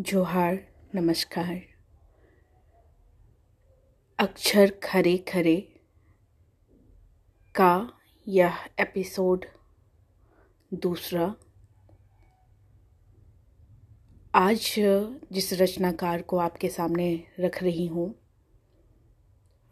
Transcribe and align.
जोहार, 0.00 0.56
नमस्कार। 0.94 1.60
अक्षर 4.18 4.70
खरे 4.82 5.16
खरे 5.18 5.80
का 7.54 7.92
यह 8.28 8.56
एपिसोड 8.80 9.44
दूसरा। 10.74 11.34
आज 14.34 14.74
जिस 15.32 15.52
रचनाकार 15.52 16.22
को 16.22 16.36
आपके 16.36 16.68
सामने 16.68 17.24
रख 17.40 17.62
रही 17.62 17.86
हूँ, 17.86 18.14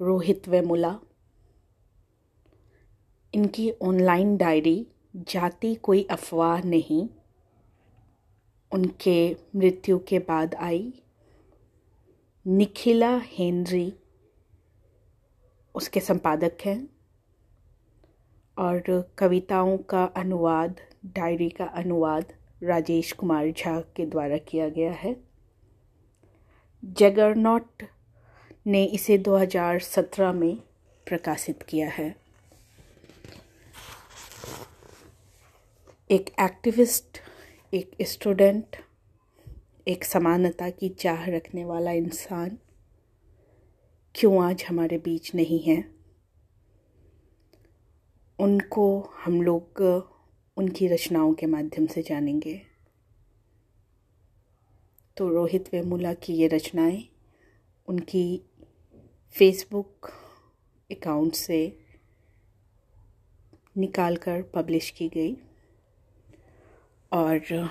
रोहित 0.00 0.48
वेमुला, 0.48 0.98
इनकी 3.34 3.70
ऑनलाइन 3.82 4.36
डायरी, 4.36 4.86
जाति 5.16 5.75
कोई 5.75 6.06
अफवाह 6.11 6.62
नहीं। 6.62 7.09
उनके 8.72 9.36
मृत्यु 9.56 9.98
के 9.98 10.18
बाद 10.18 10.54
आई। 10.54 10.92
निखिला 12.46 13.16
हेनरी 13.25 13.93
उसके 15.75 16.00
संपादक 16.00 16.56
हैं 16.64 16.89
और 18.58 19.11
कविताओं 19.18 19.79
का 19.79 20.04
अनुवाद, 20.04 20.80
डायरी 21.06 21.48
का 21.50 21.64
अनुवाद 21.64 22.32
राजेश 22.62 23.12
कुमार 23.12 23.50
झा 23.50 23.80
के 23.80 24.06
द्वारा 24.06 24.36
किया 24.36 24.68
गया 24.68 24.92
है। 24.92 25.17
जगरनॉट 26.84 27.82
ने 28.67 28.84
इसे 28.84 29.18
2017 29.18 30.32
में 30.32 30.56
प्रकाशित 31.06 31.62
किया 31.62 31.89
है। 31.89 32.17
एक 36.11 36.31
एक्टिविस्ट 36.41 37.23
एक 37.74 37.91
स्टूडेंट, 38.02 38.77
एक 39.88 40.05
समानता 40.05 40.70
की 40.70 40.88
चाह 40.88 41.30
रखने 41.30 41.64
वाला 41.64 41.91
इंसान 41.91 42.58
क्यों 44.14 44.44
आज 44.44 44.64
हमारे 44.69 44.98
बीच 44.98 45.34
नहीं 45.34 45.61
है? 45.61 45.84
उनको 48.39 49.00
हम 49.00 49.42
लोग, 49.42 49.81
उनकी 50.56 50.86
रचनाओं 50.86 51.34
के 51.34 51.47
माध्यम 51.47 51.86
से 51.86 52.03
जानेंगे। 52.03 52.62
तो 55.16 55.28
रोहित 55.28 55.69
वेमुला 55.72 56.14
की 56.14 56.34
ये 56.34 56.48
रचनाएँ, 56.48 57.05
उनकी 57.86 58.42
फेसबुक 59.31 60.11
अकाउंट 60.91 61.34
से 61.34 61.78
निकाल 63.77 64.16
कर 64.16 64.42
पब्लिश 64.42 64.91
की 64.91 65.09
गई। 65.09 65.36
और 67.15 67.70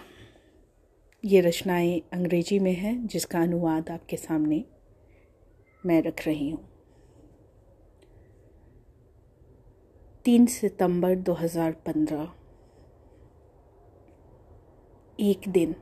ये 1.26 1.40
रचनाएँ 1.42 2.02
अंग्रेज़ी 2.14 2.60
में 2.60 2.74
हैं, 2.74 3.08
जिसका 3.08 3.42
अनुवाद 3.42 3.90
आपके 3.90 4.18
सामने 4.18 4.66
मैं 5.86 6.02
रख 6.02 6.26
रही 6.28 6.50
हूँ। 6.50 6.70
तीन 10.26 10.46
सितंबर 10.46 11.16
2015 11.16 12.32
एक 15.20 15.42
दिन। 15.48 15.76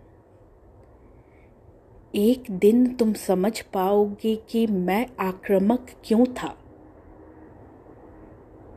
एक 2.16 2.52
दिन 2.52 2.96
तुम 2.96 3.14
समझ 3.14 3.62
पाओगे 3.62 4.36
कि 4.36 4.68
मैं 4.68 5.08
आक्रामक 5.20 5.88
क्यों 6.06 6.26
था। 6.26 6.58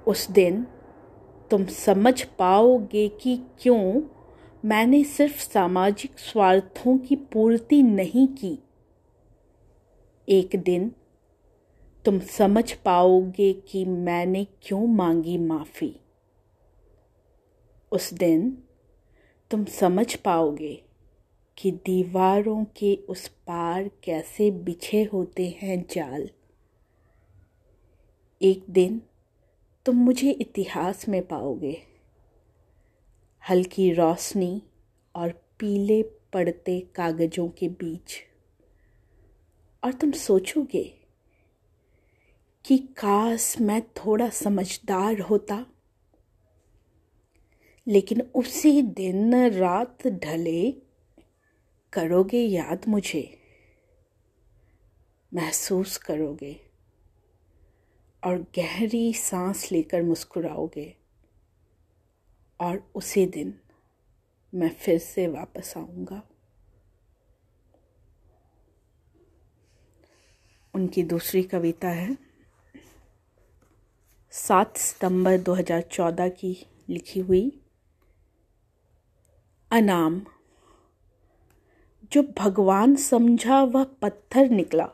उस 0.07 0.31
दिन 0.31 0.67
तुम 1.51 1.65
समझ 1.65 2.23
पाओगे 2.23 3.09
कि 3.09 3.43
क्यों 3.63 4.03
मैंने 4.65 5.05
सिर्फ़ 5.05 5.53
सामाजिक 5.53 6.19
स्वार्थों 6.19 6.99
की 6.99 7.17
पूर्ति 7.17 7.83
नहीं 7.83 8.29
की। 8.29 8.59
एक 10.29 10.57
दिन 10.57 10.93
तुम 12.05 12.21
समझ 12.21 12.73
पाओगे 12.73 13.53
कि 13.53 13.85
मैंने 13.85 14.47
क्यों 14.63 14.87
मांगी 14.87 15.39
माफ़ी। 15.39 16.01
उस 17.93 18.15
दिन 18.15 18.63
तुम 19.51 19.65
समझ 19.65 20.15
पाओगे 20.15 20.83
कि 21.59 21.71
दीवारों 21.71 22.65
के 22.65 22.97
उस 23.09 23.29
पार 23.29 23.91
कैसे 24.03 24.51
बिछे 24.51 25.05
होते 25.05 25.59
हैं 25.63 25.87
जाल। 25.91 26.31
एक 28.43 28.65
दिन 28.71 29.03
तुम 29.87 29.97
मुझे 29.97 30.31
इतिहास 30.31 31.09
में 31.09 31.29
पाओगे। 31.29 31.94
हल्की 33.51 33.93
रोशनी 33.93 34.63
और 35.17 35.33
पीले 35.59 36.03
पड़ते 36.03 36.81
कागजों 36.81 37.49
के 37.49 37.69
बीच। 37.69 38.17
और 39.85 39.93
तुम 39.93 40.13
सोचोगे 40.13 41.09
कि 42.65 42.79
काश 42.79 43.61
मैं 43.61 43.83
थोड़ा 43.83 44.29
समझदार 44.29 45.21
होता। 45.21 45.67
लेकिन 47.89 48.21
उसी 48.21 48.83
दिन 48.83 49.49
रात 49.49 50.07
ढले, 50.07 50.73
करोगे 51.93 52.39
याद 52.39 52.89
मुझे? 52.89 53.39
महसूस 55.35 55.97
करोगे 55.97 56.61
और 58.25 58.39
गहरी 58.57 59.13
सांस 59.13 59.73
लेकर 59.73 60.03
मुस्कुराओगे। 60.03 61.04
और 62.65 62.91
उसी 62.95 63.27
दिन 63.27 63.61
मैं 64.55 64.69
फिर 64.69 64.99
से 64.99 65.27
वापस 65.27 65.75
आऊँगा। 65.77 66.23
उनकी 70.75 71.03
दूसरी 71.03 71.43
कविता 71.43 71.89
है, 71.89 72.17
सात 74.31 74.77
सितंबर 74.77 75.39
2014 75.39 76.29
की 76.29 76.67
लिखी 76.89 77.21
हुई, 77.21 77.61
अनाम। 79.71 80.27
जो 82.13 82.23
भगवान 82.39 82.97
समझा 82.97 83.63
वह 83.63 83.85
पत्थर 83.85 84.51
निकला, 84.51 84.89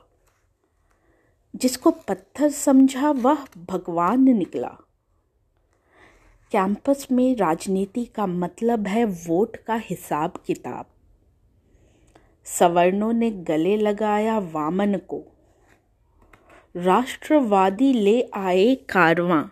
जिसको 1.56 1.90
पत्थर 1.90 2.50
समझा 2.50 3.10
वह 3.10 3.46
भगवान 3.56 4.20
निकला। 4.20 4.76
कैंपस 6.50 7.08
में 7.12 7.36
राजनीति 7.36 8.04
का 8.04 8.26
मतलब 8.26 8.86
है 8.86 9.04
वोट 9.04 9.56
का 9.56 9.74
हिसाब 9.74 10.32
किताब। 10.46 10.86
सवर्णों 12.44 13.12
ने 13.12 13.30
गले 13.30 13.76
लगाया 13.76 14.38
वामन 14.38 14.94
को। 14.94 15.24
राष्ट्रवादी 16.76 17.92
ले 17.92 18.30
आए 18.34 18.74
कारवां। 18.74 19.44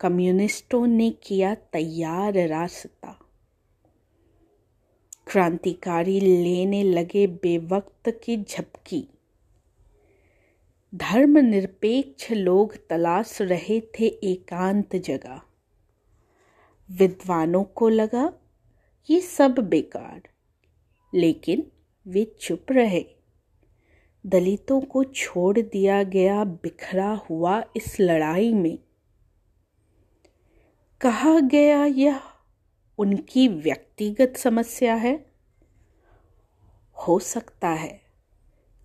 कम्युनिस्टों 0.00 0.86
ने 0.86 1.10
किया 1.10 1.54
तैयार 1.54 2.32
रास्ता। 2.32 3.18
क्रांतिकारी 5.26 6.20
लेने 6.20 6.82
लगे 6.82 7.26
बेवक्त 7.26 8.20
की 8.24 8.36
झपकी। 8.36 9.15
धर्मनिरपेक्ष 10.96 12.30
लोग 12.30 12.88
तलाश 12.88 13.42
रहे 13.42 13.80
थे 13.80 14.06
एकांत 14.06 14.96
जगह। 14.96 15.40
विद्वानों 16.90 17.64
को 17.64 17.88
लगा, 17.88 18.32
ये 19.10 19.20
सब 19.20 19.54
बेकार। 19.58 20.22
लेकिन 21.14 21.72
वे 22.06 22.36
चुप 22.40 22.66
रहे। 22.70 23.04
दलितों 24.26 24.80
को 24.80 25.04
छोड़ 25.04 25.58
दिया 25.58 26.02
गया 26.02 26.44
बिखरा 26.44 27.14
हुआ 27.14 27.64
इस 27.76 28.00
लड़ाई 28.00 28.54
में। 28.54 28.78
कहा 31.00 31.40
गया 31.40 31.84
यह 31.84 32.20
उनकी 32.98 33.48
व्यक्तिगत 33.48 34.36
समस्या 34.36 34.94
है? 34.94 35.26
हो 36.92 37.18
सकता 37.18 37.68
है, 37.68 38.00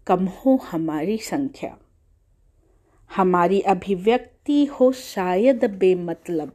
कम 0.08 0.26
हो 0.26 0.56
हमारी 0.56 1.18
संख्या। 1.18 1.78
हमारी 3.16 3.62
अभिव्यक्ति 3.62 4.66
हो 4.66 4.92
शायद 4.92 5.66
बेमतलब। 5.66 6.54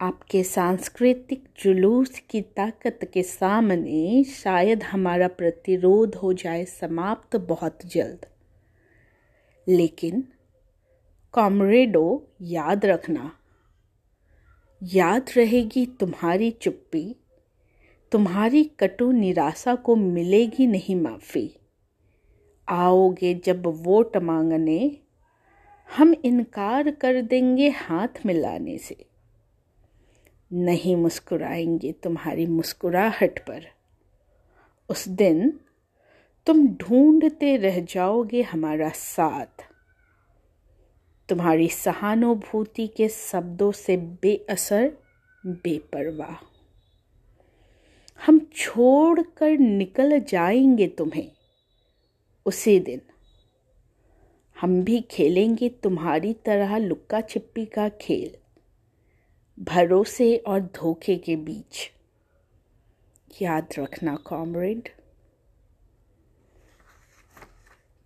आपके 0.00 0.42
सांस्कृतिक 0.42 1.44
जुलूस 1.58 2.22
की 2.30 2.40
ताकत 2.40 3.10
के 3.14 3.22
सामने 3.22 4.24
शायद 4.24 4.82
हमारा 4.82 5.28
प्रतिरोध 5.28 6.14
हो 6.14 6.32
जाए 6.32 6.64
समाप्त 6.64 7.36
बहुत 7.36 7.78
जल्द। 7.86 8.26
लेकिन 9.68 10.24
कॉमरेडो, 11.32 12.28
याद 12.42 12.86
रखना, 12.86 13.36
याद 14.82 15.26
रहेगी 15.36 15.86
तुम्हारी 15.86 16.50
चुप्पी, 16.50 17.16
तुम्हारी 18.12 18.64
कटु 18.64 19.12
निराशा 19.12 19.74
को 19.74 19.96
मिलेगी 19.96 20.66
नहीं 20.66 20.96
माफ़ी। 20.96 21.56
आओगे 22.68 23.34
जब 23.34 23.62
वोट 23.66 24.16
मांगने, 24.16 24.98
हम 25.96 26.14
इनकार 26.24 26.90
कर 26.90 27.22
देंगे 27.22 27.68
हाथ 27.68 28.26
मिलाने 28.26 28.78
से। 28.78 29.06
नहीं 30.52 30.96
मुस्कुराएँगे 30.96 31.92
तुम्हारी 31.92 32.46
मुस्कुराहट 32.46 33.38
पर। 33.38 33.66
उस 34.88 35.08
दिन 35.08 35.60
तुम 36.46 36.68
ढूंढते 36.68 37.56
रह 37.56 37.80
जाओगे 37.80 38.42
हमारा 38.42 38.88
साथ। 38.88 39.68
तुम्हारी 41.28 41.68
सहानुभूति 41.68 42.86
के 42.86 43.08
शब्दों 43.08 43.72
से 43.72 43.96
बेअसर, 43.96 44.92
बेपरवाह। 45.46 46.44
हम 48.26 48.46
छोड़कर 48.56 49.58
निकल 49.58 50.20
जाएँगे 50.20 50.88
तुम्हें। 50.88 51.32
उसी 52.46 52.80
दिन। 52.80 53.00
हम 54.56 54.82
भी 54.82 55.00
खेलेंगे 55.00 55.68
तुम्हारी 55.68 56.32
तरह 56.34 56.76
लुक्का 56.76 57.20
छिप्पी 57.20 57.64
का 57.66 57.88
खेल, 57.88 58.36
भरोसे 59.58 60.36
और 60.36 60.60
धोखे 60.60 61.16
के 61.16 61.36
बीच। 61.36 61.90
याद 63.42 63.68
रखना, 63.78 64.16
कॉमरेड। 64.16 64.88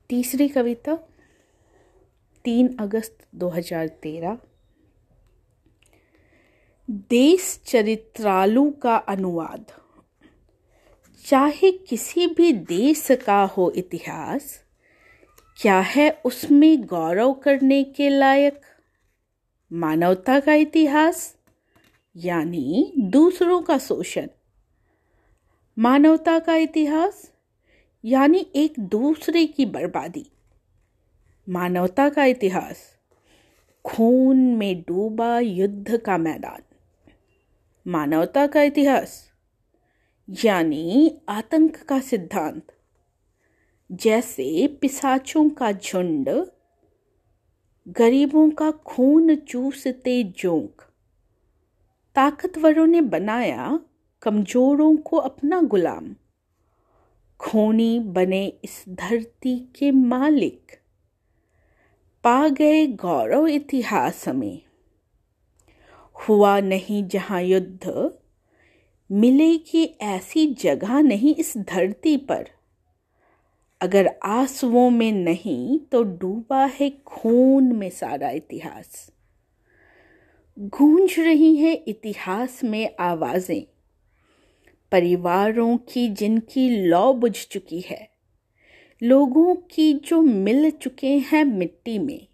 तीसरी 0.08 0.48
कविता, 0.48 0.96
तीन 2.44 2.76
अगस्त 2.76 3.18
2013 3.34 4.38
देश 6.90 7.60
चरित्रालु 7.66 8.70
का 8.72 8.96
अनुवाद। 8.96 9.66
चाहे 11.28 11.72
किसी 11.72 12.26
भी 12.26 12.52
देश 12.52 13.08
का 13.10 13.42
हो 13.42 13.72
इतिहास, 13.76 14.60
क्या 15.62 15.80
है 15.80 16.20
उसमें 16.24 16.82
गौरव 16.82 17.32
करने 17.32 17.84
के 17.84 18.08
लायक? 18.08 18.60
मानवता 19.72 20.40
का 20.40 20.54
इतिहास, 20.54 21.36
यानी 22.16 22.92
दूसरों 22.98 23.62
का 23.62 23.78
शोषण। 23.78 24.26
मानवता 25.78 26.38
का 26.38 26.56
इतिहास, 26.56 27.32
यानी 28.04 28.46
एक 28.56 28.74
दूसरे 28.78 29.46
की 29.46 29.66
बर्बादी। 29.66 30.30
मानवता 31.48 32.08
का 32.08 32.24
इतिहास, 32.24 32.76
खून 33.84 34.36
में 34.36 34.80
डूबा 34.80 35.38
युद्ध 35.38 35.96
का 35.96 36.18
मैदान। 36.18 36.62
मानवता 37.90 38.46
का 38.46 38.62
इतिहास 38.62 39.25
यानी 40.30 41.20
आतंक 41.28 41.76
का 41.76 42.00
सिद्धांत। 42.00 42.72
जैसे 43.92 44.78
पिसाचों 44.80 45.50
का 45.50 45.72
झुंड, 45.72 46.46
गरीबों 47.88 48.50
का 48.50 48.70
खून 48.70 49.34
चूसते 49.34 50.24
जोंक। 50.24 50.82
ताकतवरों 52.14 52.86
ने 52.86 53.00
बनाया 53.00 53.80
कमजोरों 54.22 54.96
को 54.96 55.16
अपना 55.16 55.60
गुलाम। 55.60 56.16
खोनी 57.38 58.00
बने 58.00 58.46
इस 58.46 58.84
धरती 58.88 59.58
के 59.58 59.90
मालिक। 59.90 60.72
पा 62.24 62.48
गए 62.48 62.86
गौरव 62.86 63.46
इतिहास 63.46 64.28
में। 64.28 64.62
हुआ 66.28 66.60
नहीं 66.60 67.08
जहाँ 67.08 67.42
युद्ध 67.42 68.12
मिलेगी 69.12 69.84
ऐसी 70.00 70.46
जगह 70.46 71.00
नहीं 71.00 71.34
इस 71.34 71.58
धरती 71.58 72.16
पर। 72.16 72.48
अगर 73.80 74.06
आंसुओं 74.24 74.90
में 74.90 75.12
नहीं 75.12 75.78
तो 75.78 76.02
डूबा 76.02 76.64
है 76.64 76.90
खून 76.90 77.64
में 77.64 77.90
सारा 77.90 78.30
इतिहास। 78.30 79.12
गूंज 80.58 81.14
रही 81.18 81.56
है 81.56 81.72
इतिहास 81.72 82.64
में 82.64 82.96
आवाज़ें। 83.00 83.62
परिवारों 84.92 85.76
की 85.76 86.08
जिनकी 86.08 86.68
लौ 86.70 87.12
बुझ 87.12 87.46
चुकी 87.46 87.80
है। 87.80 88.08
लोगों 89.02 89.54
की 89.54 89.94
जो 89.94 90.20
मिल 90.20 90.70
चुके 90.70 91.18
हैं 91.18 91.44
मिट्टी 91.44 91.98
में। 91.98 92.26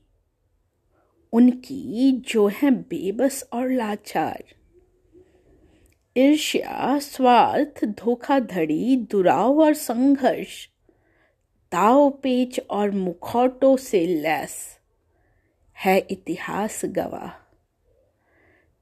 उनकी 1.32 2.12
जो 2.12 2.46
है 2.46 2.70
बेबस 2.70 3.48
और 3.52 3.70
लाचार। 3.70 4.44
ईर्ष्या, 6.16 6.98
स्वार्थ, 6.98 7.84
धोखाधड़ी, 7.84 8.96
दुराव 8.96 9.60
और 9.60 9.74
संघर्ष। 9.74 10.68
दाव 11.72 12.10
पेच 12.10 12.60
और 12.70 12.90
मुखौटों 12.90 13.76
से 13.76 14.06
लैस 14.06 14.78
है 15.78 15.98
इतिहास 15.98 16.82
गवाह। 16.84 17.54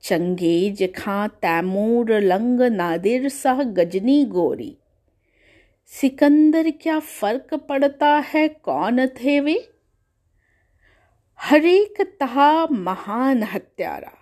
Genghis 0.03 0.93
Khan 0.97 1.29
Timur, 1.29 2.12
Lang 2.12 2.61
Nadir 2.61 3.29
सा 3.29 3.55
गजनी 3.55 4.25
गोरी। 4.25 4.77
सिकंदर 5.87 6.71
क्या 6.71 6.99
फ़र्क 6.99 7.55
पड़ता 7.55 8.19
है, 8.19 8.49
कौन 8.49 9.06
थे 9.06 9.41
वे? 9.41 9.73
हरेक 11.41 12.17
तहा 12.21 12.67
महान 12.67 13.43
हत्यारा। 13.43 14.19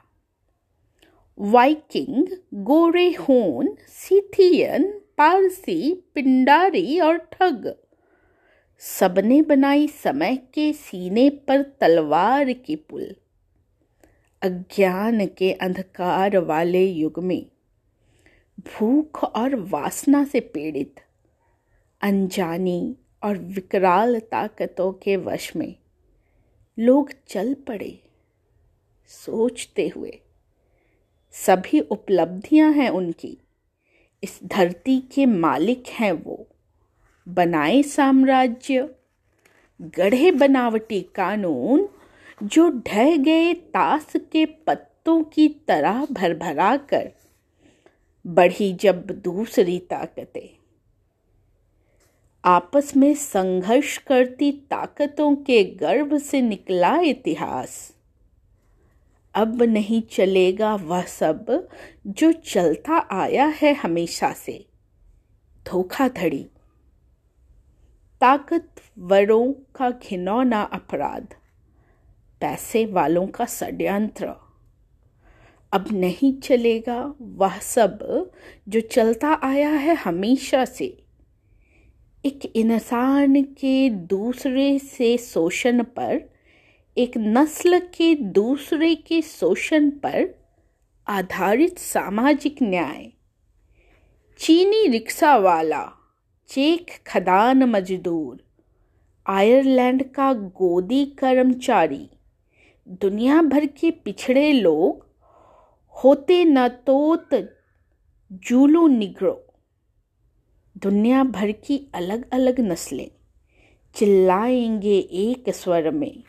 वाइकिंग 1.39 2.27
गोरे 2.55 3.11
होन 3.11 3.77
सीथियन, 3.89 5.01
पारसी, 5.19 5.93
पिंडारी 6.15 6.99
और 7.01 7.17
ठग। 7.17 7.75
सबने 8.79 9.43
बनाई 9.43 9.87
समय 9.89 10.37
के 10.55 10.73
सीने 10.73 11.31
पर 11.31 11.63
तलवार 11.63 12.53
की 12.53 12.77
पुल। 12.77 13.15
अज्ञान 14.43 15.27
के 15.27 15.53
अंधकार 15.53 16.39
वाले 16.39 16.85
युग 16.87 17.19
में 17.19 17.47
भूख 18.61 19.25
और 19.25 19.55
वासना 19.55 20.25
से 20.25 20.41
पीड़ित, 20.41 20.95
अनजानी 22.01 22.97
और 23.23 23.39
विकराल 23.39 24.19
ताकतों 24.21 24.93
के 24.93 25.17
वश 25.17 25.57
में 25.57 25.75
लोग 26.79 27.13
चल 27.29 27.55
पड़े, 27.55 27.99
सोचते 29.09 29.89
हुए। 29.89 30.19
सभी 31.47 31.81
उपलब्धियाँ 31.81 32.73
हैं 32.73 32.91
उनकी। 32.91 33.39
इस 34.23 34.41
धरती 34.45 35.01
के 35.01 35.27
मालिक 35.27 35.85
हैं 35.89 36.13
वो। 36.13 36.47
बनाए 37.29 37.83
साम्राज्य, 37.83 38.95
गढ़े 39.83 40.31
बनावटी 40.31 41.01
कानून, 41.01 41.89
जो 42.43 42.71
ढह 42.71 43.17
गए 43.17 43.55
ताश 43.55 44.13
के 44.17 44.47
पत्तों 44.47 45.23
की 45.23 45.49
तरह 45.49 46.07
भरभरा 46.13 46.77
कर 46.77 47.13
बढ़ी 48.27 48.73
जब 48.73 49.07
दूसरी 49.07 49.79
ताकतें। 49.79 50.59
आपस 52.45 52.97
में 52.97 53.15
संघर्ष 53.15 53.99
करती 53.99 54.53
ताकतों 54.53 55.37
के 55.37 55.65
गर्भ 55.65 56.19
से 56.19 56.41
निकला 56.41 56.97
इतिहास। 56.97 57.98
अब 59.39 59.63
नहीं 59.63 60.03
चलेगा 60.03 60.75
वह 60.75 61.03
सब 61.03 61.69
जो 62.07 62.33
चलता 62.33 63.09
आया 63.11 63.47
है 63.47 63.75
हमेशा 63.75 64.33
से। 64.33 64.67
धोखाधड़ी। 65.67 66.45
ताकतवरों 68.21 69.53
का 69.53 69.91
घिनौना 69.91 70.63
अपराध। 70.63 71.35
पैसे 72.41 72.87
वालों 72.87 73.27
का 73.27 73.47
षड्यंत्र। 73.47 74.27
अब 75.73 75.85
नहीं 75.93 76.41
चलेगा 76.41 77.15
वह 77.21 77.59
सब 77.59 78.31
जो 78.69 78.81
चलता 78.81 79.41
आया 79.43 79.71
है 79.71 79.95
हमेशा 79.95 80.65
से। 80.65 81.03
एक 82.25 82.53
इंसान 82.57 83.43
के 83.43 83.91
दूसरे 83.91 84.79
से 84.79 85.19
शोषण 85.19 85.83
पर 85.83 86.38
एक 86.99 87.13
नस्ल 87.17 87.79
के 87.79 88.15
दूसरे 88.15 88.95
के 88.95 89.23
शोषण 89.23 89.91
पर 89.91 90.47
आधारित 91.09 91.79
सामाजिक 91.79 92.57
न्याय। 92.63 93.13
चीनी 94.39 94.89
रिक्शा 94.89 95.37
वाला, 95.37 95.93
चेक 96.49 96.87
खदान 97.07 97.65
मजदूर, 97.65 98.45
आयरलैंड 99.27 100.03
का 100.13 100.33
गोदी 100.33 101.07
कर्मचारी। 101.07 102.11
दुनिया 102.89 103.43
भर 103.43 103.67
के 103.67 103.91
पिछड़े 103.91 104.53
लोग 104.53 105.07
होते 106.05 106.45
न 106.45 106.69
तोत 106.69 107.59
जूलू 108.33 108.87
निग्रो। 108.87 109.47
दुनिया 110.77 111.25
भर 111.25 111.53
की 111.53 111.91
अलग 111.95 112.31
अलग 112.31 112.61
नस्लें। 112.61 113.11
चिल्लाएँगे 113.95 114.99
एक 114.99 115.51
स्वर 115.51 115.91
में। 115.91 116.23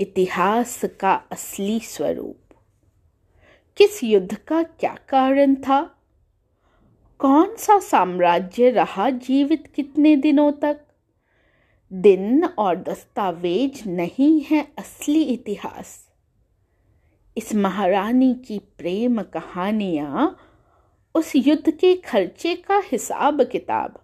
इतिहास 0.00 0.80
का 1.00 1.18
असली 1.30 1.78
स्वरूप। 1.80 2.54
किस 3.76 4.04
युद्ध 4.04 4.36
का 4.48 4.62
क्या 4.62 4.94
कारण 5.08 5.54
था? 5.54 5.84
कौन 7.18 7.56
सा 7.56 7.78
साम्राज्य 7.78 8.70
रहा 8.70 9.10
जीवित 9.10 9.66
कितने 9.74 10.16
दिनों 10.16 10.52
तक? 10.52 10.76
दिन 11.92 12.44
और 12.58 12.74
दस्तावेज़ 12.74 13.88
नहीं 13.88 14.40
है 14.50 14.60
असली 14.78 15.22
इतिहास। 15.22 16.08
इस 17.36 17.54
महारानी 17.54 18.34
की 18.34 18.58
प्रेम 18.58 19.22
कहानियाँ 19.22 20.28
उस 21.14 21.32
युद्ध 21.36 21.70
के 21.70 21.96
खर्चे 22.04 22.54
का 22.54 22.80
हिसाब 22.84 23.42
किताब 23.42 24.00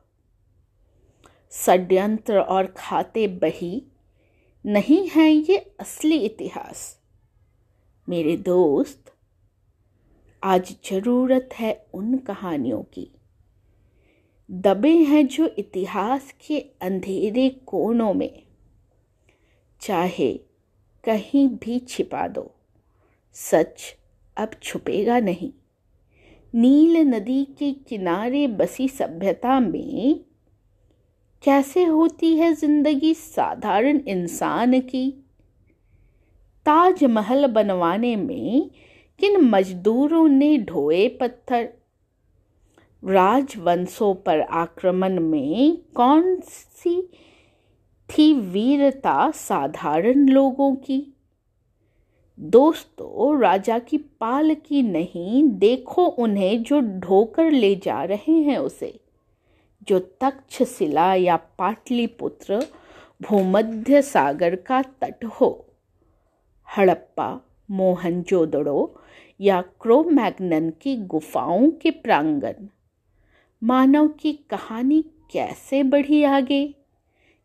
षड्यंत्र 1.53 2.41
और 2.41 2.67
खाते 2.77 3.27
बही 3.27 3.87
नहीं 4.67 5.09
है 5.09 5.31
ये 5.31 5.57
असली 5.81 6.17
इतिहास। 6.17 6.99
मेरे 8.09 8.37
दोस्त, 8.37 9.13
आज 10.43 10.77
ज़रूरत 10.91 11.49
है 11.55 11.87
उन 11.95 12.19
कहानियों 12.19 12.83
की। 12.83 13.11
दबे 14.51 14.95
हैं 14.97 15.27
जो 15.27 15.47
इतिहास 15.59 16.35
के 16.47 16.61
अंधेरे 16.61 17.49
कोनों 17.67 18.15
में। 18.15 18.43
चाहे 19.81 20.33
कहीं 21.05 21.49
भी 21.49 21.79
छिपा 21.79 22.29
दो, 22.29 22.55
सच 23.33 23.97
अब 24.37 24.51
छुपेगा 24.63 25.21
नहीं। 25.21 25.53
नील 26.55 26.97
नदी 26.97 27.45
के 27.45 27.73
किनारे 27.73 28.47
बसी 28.47 28.89
सभ्यता 28.89 29.61
में 29.61 30.25
कैसे 31.45 31.85
होती 31.85 32.37
है 32.37 32.55
ज़िंदगी 32.55 33.15
साधारण 33.15 34.01
इंसान 34.09 34.81
की? 34.81 35.11
ताजमहल 36.67 37.47
बनवाने 37.47 38.17
में 38.17 38.71
किन 39.19 39.41
मजदूरों 39.41 40.29
ने 40.29 40.59
ढोए 40.59 41.09
पत्थर? 41.09 41.69
राजवंशों 43.05 44.15
पर 44.15 44.41
आक्रमण 44.41 45.21
में 45.21 45.77
कौन 45.95 46.41
सी 46.41 47.11
थी 48.11 48.33
वीरता 48.33 49.31
साधारण 49.31 50.29
लोगों 50.29 50.75
की? 50.75 51.15
दोस्तों, 52.41 53.41
राजा 53.41 53.79
की 53.79 53.99
पाल 53.99 54.55
की 54.55 54.83
नहीं, 54.83 55.49
देखो 55.49 56.07
उन्हें 56.07 56.63
जो 56.63 56.81
ढोकर 56.81 57.51
ले 57.51 57.77
जा 57.77 58.05
रहे 58.05 58.33
हैं 58.33 58.59
उसे। 58.59 59.04
जो 59.89 59.99
तक्षशिला 59.99 61.15
या 61.15 61.37
पाटलिपुत्र 61.37 62.67
भूमध्य 63.23 64.03
सागर 64.03 64.57
का 64.57 64.83
तट 64.83 65.25
हो। 65.25 65.67
हड़प्पा, 66.77 67.41
मोहनजोदड़ो 67.71 69.01
या 69.41 69.63
क्रोमैग्नन 69.63 70.71
की 70.71 70.97
गुफाओं 70.97 71.71
के 71.71 71.91
प्रांगण। 71.91 72.53
मानव 73.63 74.09
की 74.09 74.33
कहानी 74.33 75.03
कैसे 75.03 75.83
बढ़ी 75.83 76.25
आगे? 76.25 76.75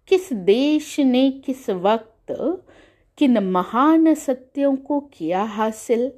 किस 0.07 0.33
देश 0.33 0.99
ने 0.99 1.31
किस 1.31 1.69
वक्त 1.69 2.61
किन 3.17 3.37
महान 3.37 4.13
सत्यों 4.13 4.75
को 4.75 4.99
किया 4.99 5.43
हासिल? 5.43 6.11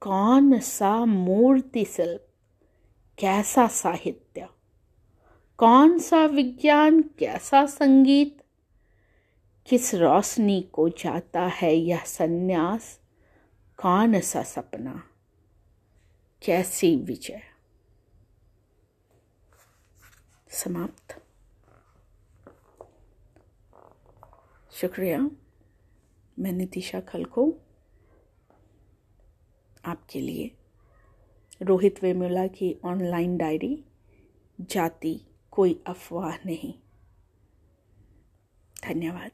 कौन 0.00 0.58
सा 0.58 1.04
मूर्ति 1.04 1.84
शिल्प 1.84 2.26
कैसा 3.18 3.66
साहित्य? 3.66 4.48
कौन 5.58 5.98
सा 5.98 6.24
विज्ञान, 6.24 7.02
कैसा 7.02 7.66
संगीत? 7.66 8.42
किस 9.66 9.94
रोशनी 9.94 10.62
को 10.62 10.88
जाता 10.88 11.42
है 11.42 11.74
यह 11.74 12.04
सन्यास? 12.04 13.00
कौन 13.76 14.20
सा 14.20 14.42
सपना? 14.42 15.08
कैसी 16.42 16.96
विजय? 16.96 17.42
समाप्त। 20.48 21.22
शुक्रिया, 24.72 25.30
मैं 26.38 26.52
नितिशा 26.52 27.00
खलको 27.00 27.54
आपके 29.84 30.20
लिए 30.20 30.56
रोहित 31.62 32.02
वेमुला 32.02 32.46
की 32.46 32.76
ऑनलाइन 32.84 33.36
डायरी 33.36 33.84
जाति 34.60 35.20
कोई 35.54 35.82
अफवाह 35.86 36.36
नहीं। 36.46 36.74
धन्यवाद। 38.82 39.30